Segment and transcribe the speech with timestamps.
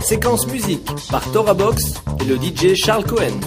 [0.00, 3.40] Séquence musique par Tora Box et le DJ Charles Cohen.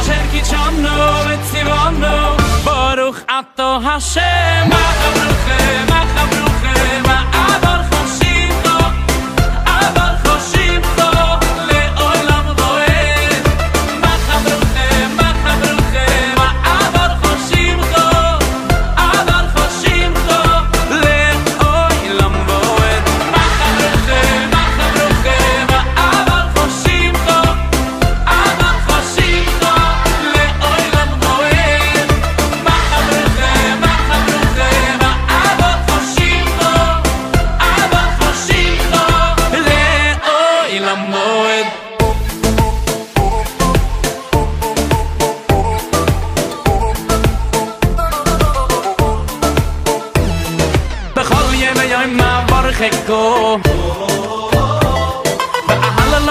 [0.00, 0.96] asher ki chamno
[1.34, 2.16] et sivano
[2.66, 4.68] baruch ato hashem.
[5.90, 6.49] Mach abruch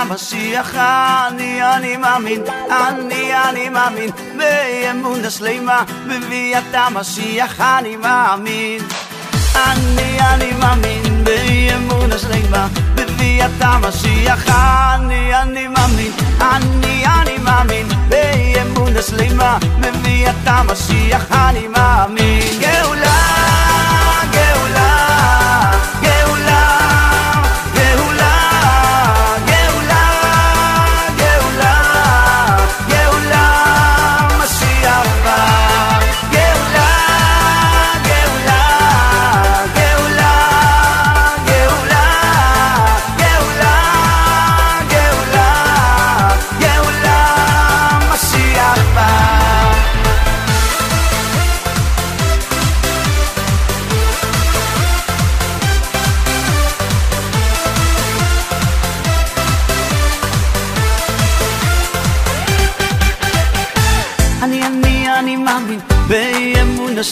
[0.00, 8.80] המשיח אני אני מאמין אני אני מאמין באמונה שלמה בביאת המשיח אני מאמין.
[9.56, 19.58] אני אני מאמין באמונה שלמה בביאת המשיח אני אני מאמין אני אני מאמין באמונה שלמה
[19.80, 22.60] בביאת המשיח אני מאמין.
[22.60, 23.39] גאולה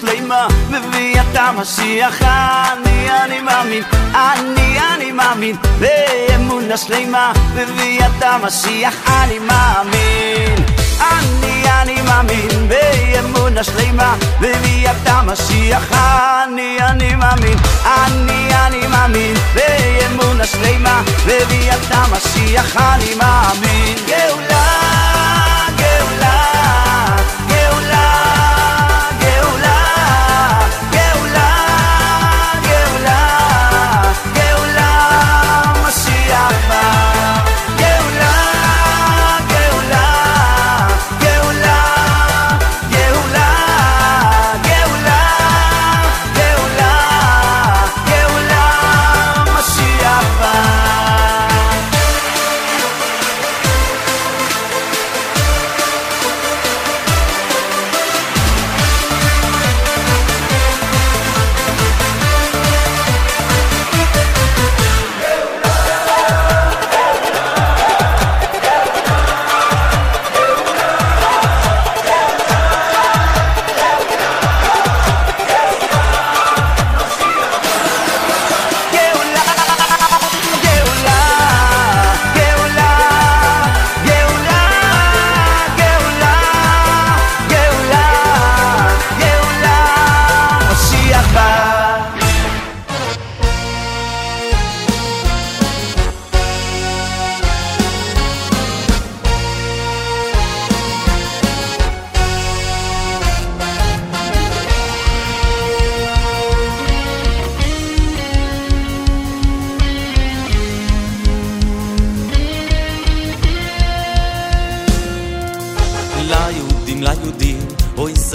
[0.00, 2.22] שלמה בביאת המשיח.
[2.22, 3.82] אני אני מאמין
[4.14, 8.94] אני אני מאמין באמונה שלמה בביאת המשיח.
[9.06, 10.64] אני מאמין
[11.00, 15.92] אני אני מאמין באמונה שלמה בביאת המשיח.
[15.92, 22.76] אני אני מאמין אני אני מאמין באמונה שלמה בביאת המשיח.
[22.76, 23.96] אני מאמין.
[24.06, 24.67] גאולה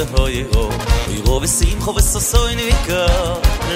[0.05, 0.69] de hoye ro
[1.07, 3.01] vi ro ve sim kho ve so so in vi ko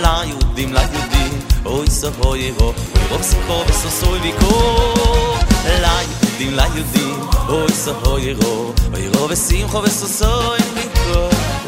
[0.04, 1.34] la yudim la yudim
[1.66, 4.10] oy so hoye ro vi ro sim kho ve so
[5.84, 7.16] la yudim la yudim
[7.58, 8.54] oy so hoye ro
[9.14, 10.32] ro ve sim kho ve so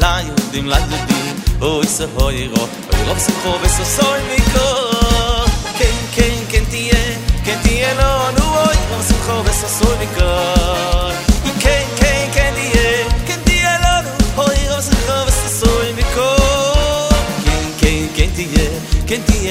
[0.02, 1.34] la yudim la yudim
[1.72, 2.62] oy so hoye ro
[2.92, 4.08] vi ro sim kho ve so
[5.78, 7.02] ken ken ken tie
[7.44, 10.59] ken tie lo nu oy ro sim kho ve so
[19.10, 19.48] que en ti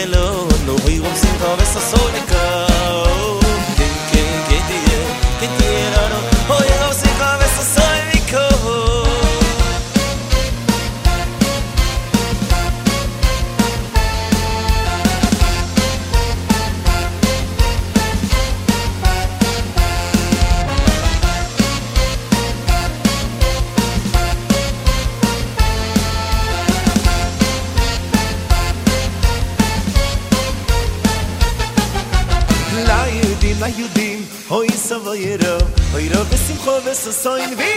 [37.00, 37.69] Messer sein Weg.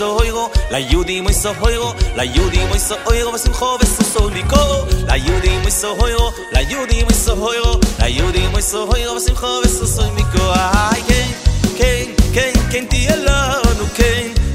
[0.00, 3.86] so hoigo la yudi muy so hoigo la yudi muy so hoigo vas un joven
[3.86, 8.62] so soniko la yudi muy so hoigo la yudi muy so hoigo la yudi muy
[8.62, 11.28] so hoigo vas un joven so soniko ay ken
[11.76, 14.49] ken ken ken ti elo no ken.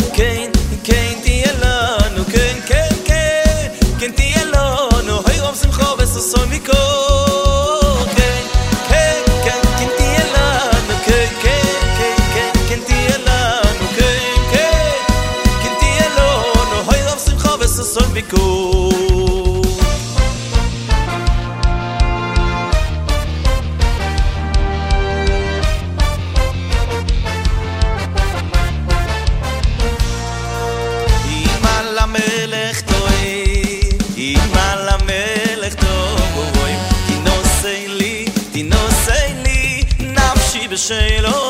[40.88, 41.45] 水楼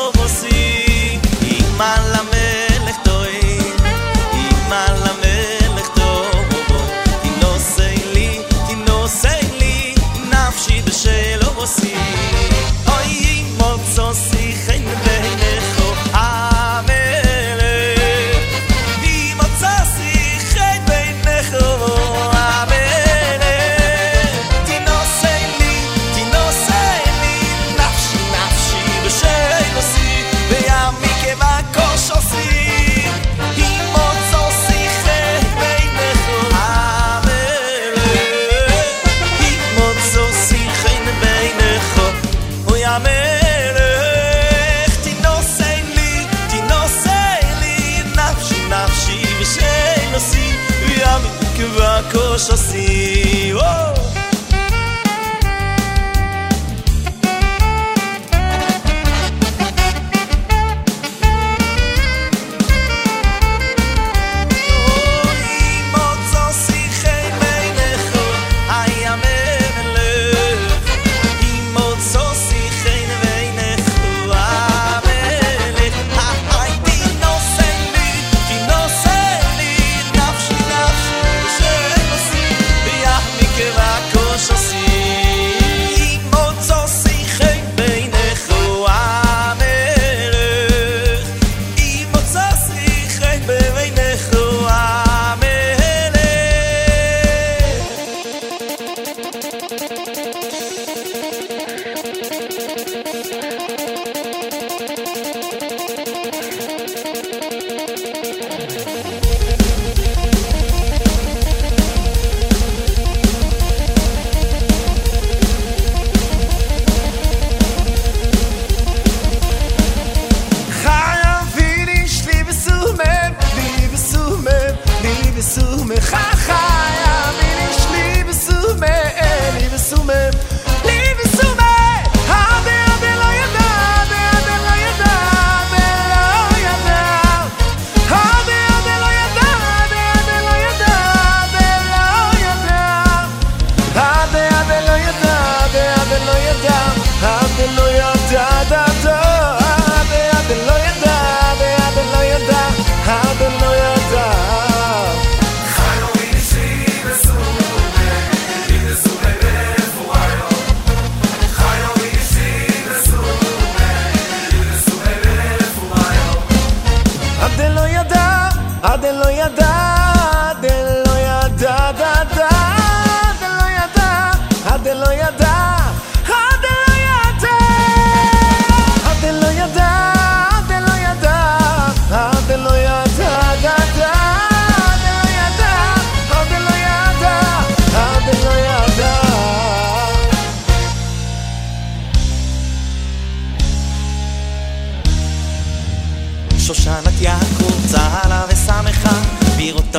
[52.38, 53.52] yo sí.
[53.54, 54.25] Oh.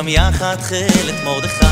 [0.08, 1.67] יחד חלת מרדכי.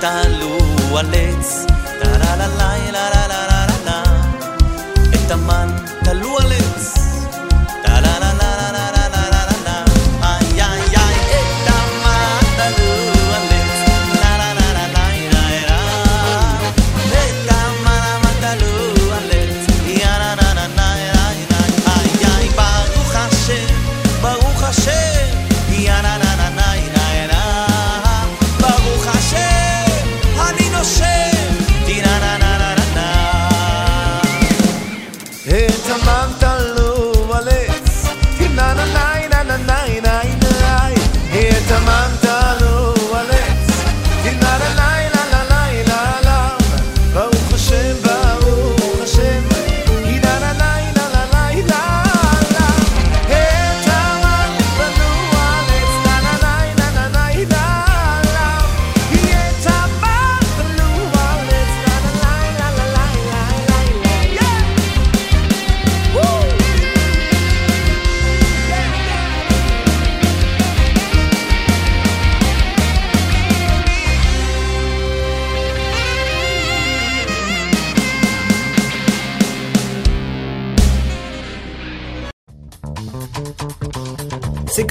[0.00, 0.58] תעלו
[0.98, 1.66] על עץ,
[2.02, 4.02] טה לה לה לה לה לה לה לה לה
[5.14, 5.68] את המן
[6.04, 7.01] תלו על עץ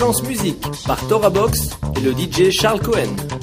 [0.01, 3.40] Musique par Tora Box et le DJ Charles Cohen.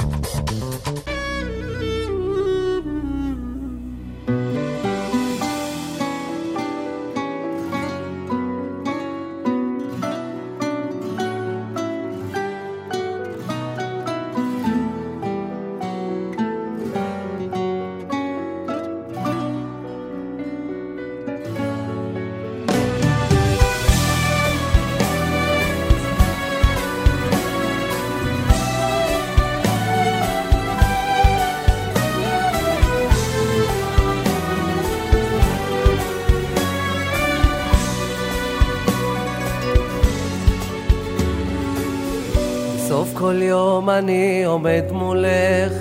[43.99, 45.73] אני עומד מולך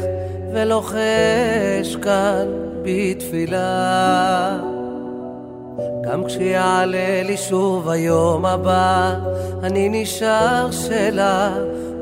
[0.54, 2.48] ולוחש כאן
[2.82, 4.58] בתפילה.
[6.04, 9.14] גם כשיעלה לי שוב היום הבא,
[9.64, 11.54] אני נשאר שלה,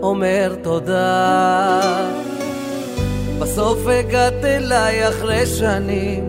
[0.02, 1.82] אומר תודה.
[3.40, 6.24] בסוף הגעת אליי אחרי שנים,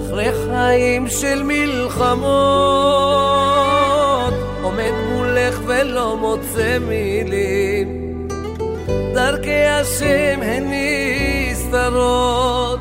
[0.00, 3.29] אחרי חיים של מלחמות,
[5.50, 7.88] מולך ולא מוצא מילים.
[9.14, 10.64] דרכי השם הן
[11.50, 12.80] נסתרות.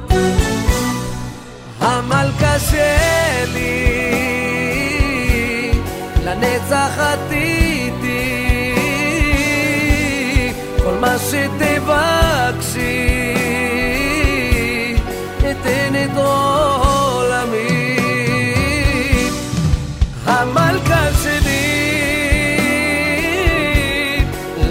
[1.79, 3.81] המלכה שלי,
[6.23, 8.73] לנצח עתידי,
[10.83, 12.79] כל מה שתבקשי,
[15.39, 16.48] אתן את עולמי.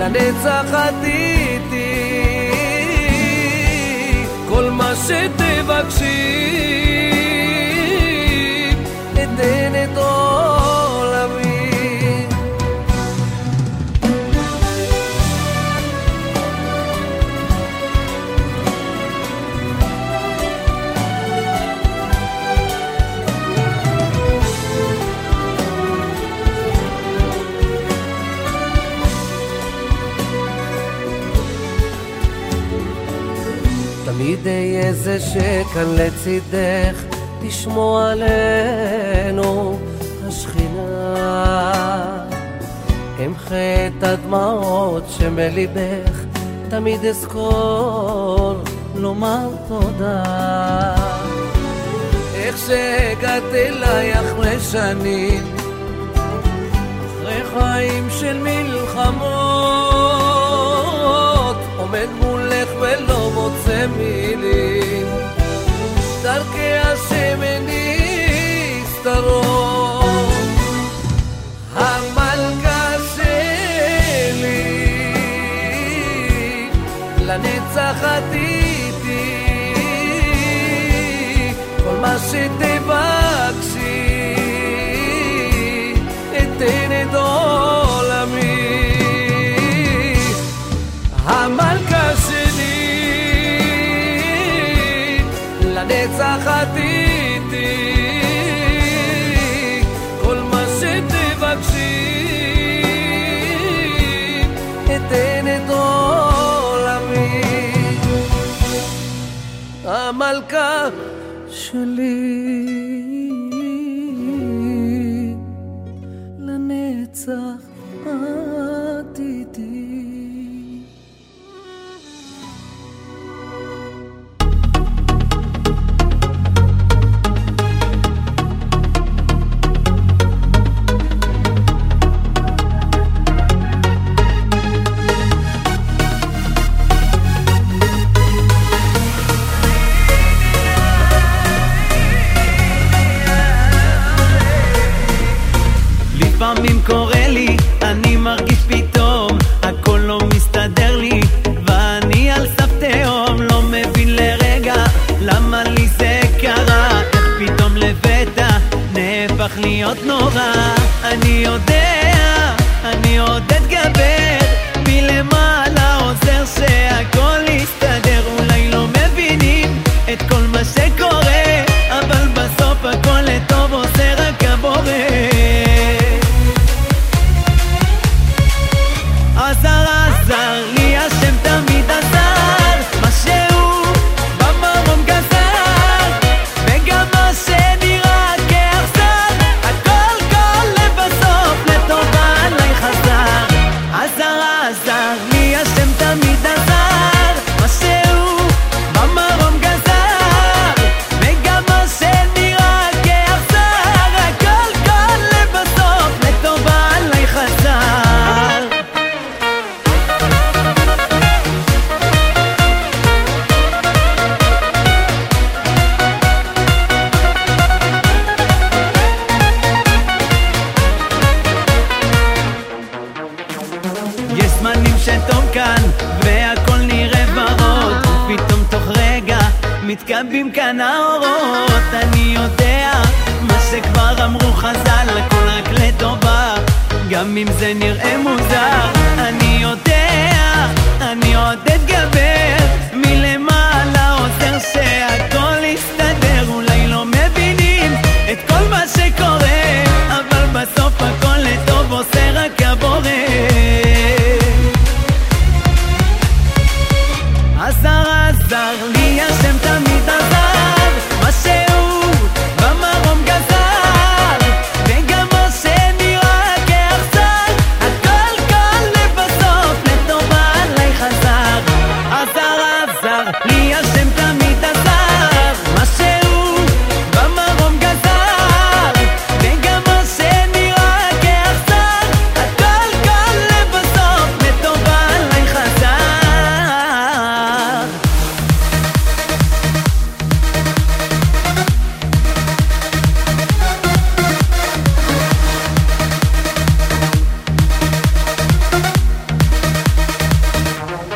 [0.09, 1.99] לנצח עתידי
[5.09, 6.38] שתבקשי
[34.29, 39.79] תמיד אהיה זה שכאן לצידך תשמור עלינו
[40.29, 41.65] השכינה.
[43.27, 43.55] אמחה
[43.87, 46.25] את הדמעות שמליבך
[46.71, 48.55] תמיד אזכור
[48.95, 50.95] לומר תודה.
[52.35, 55.43] איך שהגעת אליי אחרי שנים
[57.23, 60.28] אחרי חיים של מלחמות
[63.97, 65.07] מילים
[66.23, 67.67] דרכי השמן
[68.87, 69.49] נסתרות
[71.75, 73.51] המלכה שלי
[77.21, 78.48] לנצח עתידי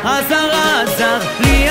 [0.03, 1.62] עזר עזר לי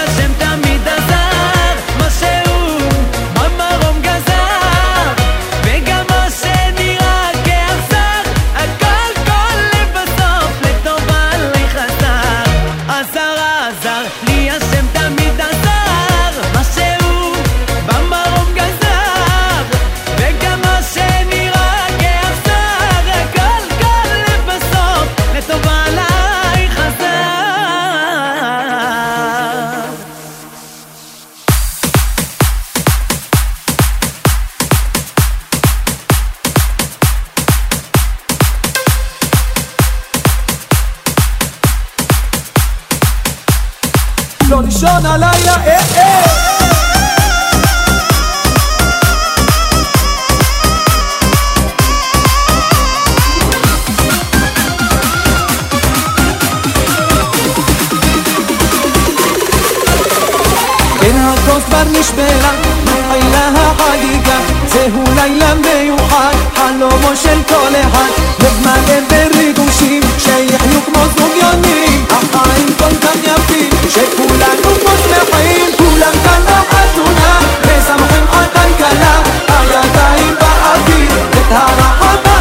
[61.82, 70.80] כבר נשברה, מתחילה החגיגה, זהו לילה מיוחד, חלומו של כל אחד, לב מלא בריגושים, שיחיו
[70.86, 78.44] כמו זוג יונים, החיים כל כך יפים, שכולנו פה שמחים, כולם כאן בחתונה, מסמכים על
[78.52, 82.32] כלכלה, הידיים באוויר, את הרחבה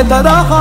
[0.00, 0.53] את הרחב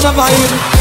[0.00, 0.77] את הרחבה נבעיר